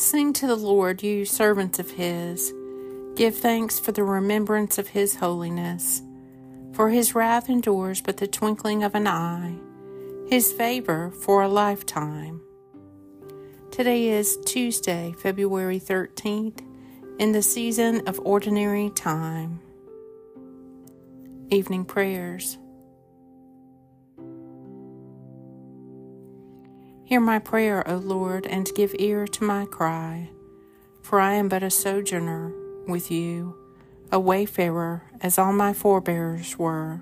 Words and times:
Sing 0.00 0.32
to 0.32 0.46
the 0.46 0.56
Lord, 0.56 1.02
you 1.02 1.26
servants 1.26 1.78
of 1.78 1.90
his. 1.90 2.54
Give 3.16 3.36
thanks 3.36 3.78
for 3.78 3.92
the 3.92 4.02
remembrance 4.02 4.78
of 4.78 4.88
his 4.88 5.16
holiness. 5.16 6.00
For 6.72 6.88
his 6.88 7.14
wrath 7.14 7.50
endures 7.50 8.00
but 8.00 8.16
the 8.16 8.26
twinkling 8.26 8.82
of 8.82 8.94
an 8.94 9.06
eye, 9.06 9.56
his 10.26 10.54
favor 10.54 11.10
for 11.10 11.42
a 11.42 11.48
lifetime. 11.48 12.40
Today 13.70 14.08
is 14.08 14.38
Tuesday, 14.46 15.14
February 15.18 15.78
13th, 15.78 16.62
in 17.18 17.32
the 17.32 17.42
season 17.42 18.08
of 18.08 18.18
ordinary 18.20 18.88
time. 18.88 19.60
Evening 21.50 21.84
prayers. 21.84 22.56
Hear 27.10 27.18
my 27.18 27.40
prayer, 27.40 27.82
O 27.90 27.96
Lord, 27.96 28.46
and 28.46 28.70
give 28.76 28.94
ear 29.00 29.26
to 29.26 29.42
my 29.42 29.66
cry. 29.66 30.30
For 31.02 31.18
I 31.18 31.34
am 31.34 31.48
but 31.48 31.64
a 31.64 31.68
sojourner 31.68 32.52
with 32.86 33.10
you, 33.10 33.56
a 34.12 34.20
wayfarer, 34.20 35.02
as 35.20 35.36
all 35.36 35.52
my 35.52 35.72
forebears 35.72 36.56
were. 36.56 37.00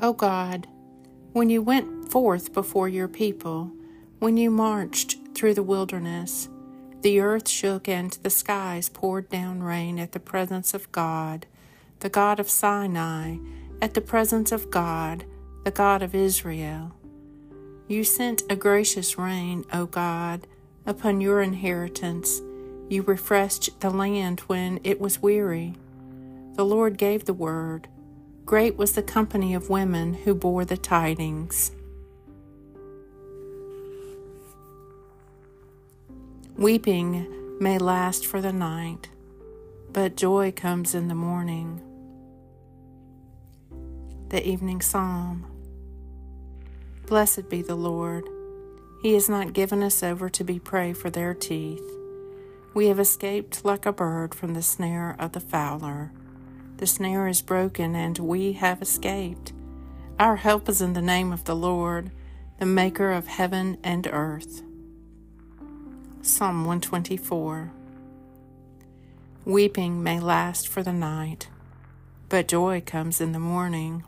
O 0.00 0.14
God, 0.14 0.66
when 1.34 1.50
you 1.50 1.60
went 1.60 2.10
forth 2.10 2.54
before 2.54 2.88
your 2.88 3.06
people, 3.06 3.70
when 4.20 4.38
you 4.38 4.50
marched 4.50 5.18
through 5.34 5.52
the 5.52 5.62
wilderness, 5.62 6.48
the 7.02 7.20
earth 7.20 7.46
shook 7.46 7.86
and 7.86 8.12
the 8.22 8.30
skies 8.30 8.88
poured 8.88 9.28
down 9.28 9.62
rain 9.62 9.98
at 9.98 10.12
the 10.12 10.18
presence 10.18 10.72
of 10.72 10.90
God, 10.92 11.44
the 12.00 12.08
God 12.08 12.40
of 12.40 12.48
Sinai, 12.48 13.36
at 13.82 13.92
the 13.92 14.00
presence 14.00 14.50
of 14.50 14.70
God 14.70 15.26
the 15.68 15.72
God 15.72 16.02
of 16.02 16.14
Israel. 16.14 16.94
You 17.88 18.02
sent 18.02 18.42
a 18.48 18.56
gracious 18.56 19.18
rain, 19.18 19.66
O 19.70 19.84
God, 19.84 20.46
upon 20.86 21.20
your 21.20 21.42
inheritance. 21.42 22.40
You 22.88 23.02
refreshed 23.02 23.78
the 23.80 23.90
land 23.90 24.40
when 24.46 24.80
it 24.82 24.98
was 24.98 25.20
weary. 25.20 25.74
The 26.54 26.64
Lord 26.64 26.96
gave 26.96 27.26
the 27.26 27.34
word. 27.34 27.86
Great 28.46 28.78
was 28.78 28.92
the 28.92 29.02
company 29.02 29.52
of 29.52 29.68
women 29.68 30.14
who 30.14 30.34
bore 30.34 30.64
the 30.64 30.78
tidings. 30.78 31.70
Weeping 36.56 37.58
may 37.60 37.76
last 37.76 38.24
for 38.24 38.40
the 38.40 38.54
night, 38.54 39.10
but 39.92 40.16
joy 40.16 40.50
comes 40.50 40.94
in 40.94 41.08
the 41.08 41.14
morning. 41.14 41.82
The 44.30 44.48
Evening 44.48 44.80
Psalm. 44.80 45.57
Blessed 47.08 47.48
be 47.48 47.62
the 47.62 47.74
Lord. 47.74 48.28
He 49.00 49.14
has 49.14 49.30
not 49.30 49.54
given 49.54 49.82
us 49.82 50.02
over 50.02 50.28
to 50.28 50.44
be 50.44 50.58
prey 50.58 50.92
for 50.92 51.08
their 51.08 51.32
teeth. 51.32 51.82
We 52.74 52.88
have 52.88 53.00
escaped 53.00 53.64
like 53.64 53.86
a 53.86 53.94
bird 53.94 54.34
from 54.34 54.52
the 54.52 54.60
snare 54.60 55.16
of 55.18 55.32
the 55.32 55.40
fowler. 55.40 56.12
The 56.76 56.86
snare 56.86 57.26
is 57.26 57.40
broken, 57.40 57.94
and 57.94 58.18
we 58.18 58.52
have 58.52 58.82
escaped. 58.82 59.54
Our 60.18 60.36
help 60.36 60.68
is 60.68 60.82
in 60.82 60.92
the 60.92 61.00
name 61.00 61.32
of 61.32 61.44
the 61.44 61.56
Lord, 61.56 62.10
the 62.58 62.66
Maker 62.66 63.10
of 63.10 63.26
heaven 63.26 63.78
and 63.82 64.06
earth. 64.12 64.62
Psalm 66.20 66.66
124 66.66 67.72
Weeping 69.46 70.02
may 70.02 70.20
last 70.20 70.68
for 70.68 70.82
the 70.82 70.92
night, 70.92 71.48
but 72.28 72.48
joy 72.48 72.82
comes 72.84 73.18
in 73.18 73.32
the 73.32 73.38
morning. 73.38 74.04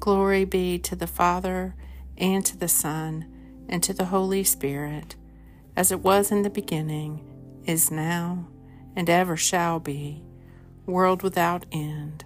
Glory 0.00 0.44
be 0.44 0.78
to 0.78 0.94
the 0.94 1.06
Father, 1.06 1.74
and 2.16 2.44
to 2.46 2.56
the 2.56 2.68
Son, 2.68 3.26
and 3.68 3.82
to 3.82 3.92
the 3.92 4.06
Holy 4.06 4.44
Spirit, 4.44 5.16
as 5.76 5.90
it 5.90 6.00
was 6.00 6.30
in 6.30 6.42
the 6.42 6.50
beginning, 6.50 7.20
is 7.64 7.90
now, 7.90 8.46
and 8.94 9.10
ever 9.10 9.36
shall 9.36 9.80
be, 9.80 10.22
world 10.86 11.22
without 11.22 11.66
end. 11.72 12.24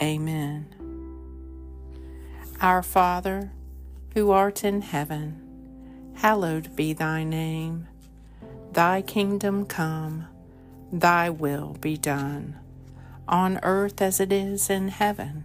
Amen. 0.00 0.66
Our 2.60 2.82
Father, 2.82 3.52
who 4.14 4.30
art 4.30 4.64
in 4.64 4.80
heaven, 4.80 6.12
hallowed 6.14 6.74
be 6.74 6.94
thy 6.94 7.22
name. 7.24 7.86
Thy 8.72 9.02
kingdom 9.02 9.66
come, 9.66 10.26
thy 10.90 11.28
will 11.28 11.76
be 11.80 11.96
done, 11.96 12.56
on 13.28 13.60
earth 13.62 14.00
as 14.00 14.18
it 14.18 14.32
is 14.32 14.70
in 14.70 14.88
heaven. 14.88 15.44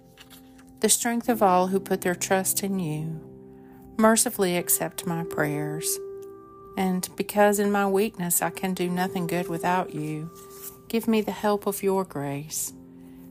the 0.81 0.89
strength 0.89 1.29
of 1.29 1.43
all 1.43 1.67
who 1.67 1.79
put 1.79 2.01
their 2.01 2.15
trust 2.15 2.63
in 2.63 2.79
you. 2.79 3.21
Mercifully 3.97 4.57
accept 4.57 5.05
my 5.05 5.23
prayers. 5.23 5.99
And 6.75 7.07
because 7.15 7.59
in 7.59 7.71
my 7.71 7.87
weakness 7.87 8.41
I 8.41 8.49
can 8.49 8.73
do 8.73 8.89
nothing 8.89 9.27
good 9.27 9.47
without 9.47 9.93
you, 9.93 10.31
give 10.89 11.07
me 11.07 11.21
the 11.21 11.31
help 11.31 11.67
of 11.67 11.83
your 11.83 12.03
grace, 12.03 12.73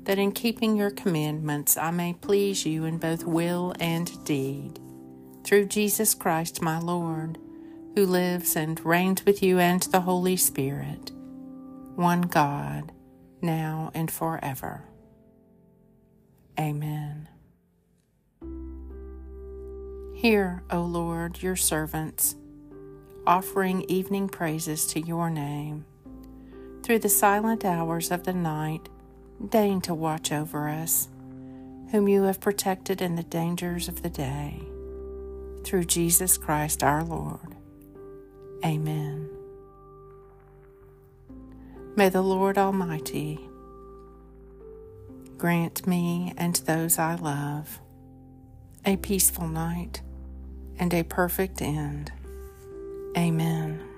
that 0.04 0.18
in 0.18 0.30
keeping 0.30 0.76
your 0.76 0.92
commandments 0.92 1.76
I 1.76 1.90
may 1.90 2.12
please 2.12 2.64
you 2.64 2.84
in 2.84 2.98
both 2.98 3.24
will 3.24 3.74
and 3.80 4.24
deed. 4.24 4.78
Through 5.44 5.66
Jesus 5.66 6.14
Christ 6.14 6.62
my 6.62 6.78
Lord, 6.78 7.36
who 7.96 8.06
lives 8.06 8.54
and 8.54 8.78
reigns 8.84 9.26
with 9.26 9.42
you 9.42 9.58
and 9.58 9.82
the 9.84 10.02
Holy 10.02 10.36
Spirit, 10.36 11.10
one 11.96 12.22
God, 12.22 12.92
now 13.42 13.90
and 13.92 14.08
forever. 14.08 14.84
Amen. 16.58 17.28
Hear, 20.20 20.62
O 20.70 20.82
Lord, 20.82 21.42
your 21.42 21.56
servants, 21.56 22.36
offering 23.26 23.86
evening 23.88 24.28
praises 24.28 24.86
to 24.88 25.00
your 25.00 25.30
name. 25.30 25.86
Through 26.82 26.98
the 26.98 27.08
silent 27.08 27.64
hours 27.64 28.10
of 28.10 28.24
the 28.24 28.34
night, 28.34 28.90
deign 29.48 29.80
to 29.80 29.94
watch 29.94 30.30
over 30.30 30.68
us, 30.68 31.08
whom 31.90 32.06
you 32.06 32.24
have 32.24 32.38
protected 32.38 33.00
in 33.00 33.16
the 33.16 33.22
dangers 33.22 33.88
of 33.88 34.02
the 34.02 34.10
day. 34.10 34.60
Through 35.64 35.84
Jesus 35.84 36.36
Christ 36.36 36.82
our 36.82 37.02
Lord. 37.02 37.56
Amen. 38.62 39.30
May 41.96 42.10
the 42.10 42.20
Lord 42.20 42.58
Almighty 42.58 43.40
grant 45.38 45.86
me 45.86 46.34
and 46.36 46.56
those 46.56 46.98
I 46.98 47.14
love 47.14 47.80
a 48.84 48.98
peaceful 48.98 49.48
night 49.48 50.02
and 50.80 50.92
a 50.94 51.04
perfect 51.04 51.62
end. 51.62 52.10
Amen. 53.16 53.89